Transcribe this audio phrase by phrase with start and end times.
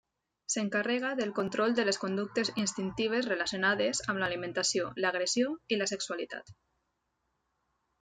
[0.51, 6.55] S'encarrega del control de les conductes instintives relacionades amb l'alimentació, l'agressió i la sexualitat.